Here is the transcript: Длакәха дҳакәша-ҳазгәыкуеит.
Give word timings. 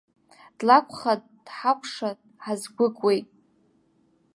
Длакәха 0.57 1.13
дҳакәша-ҳазгәыкуеит. 1.45 3.27